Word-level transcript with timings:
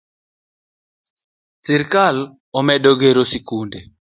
Sirikal 1.63 2.15
omedo 2.59 2.91
gero 3.01 3.21
sikunde. 3.31 3.79